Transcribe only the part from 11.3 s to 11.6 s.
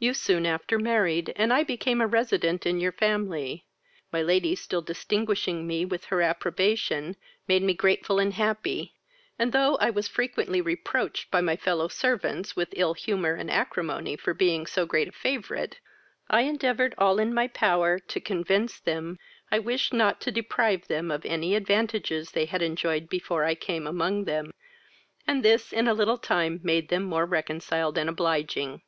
by my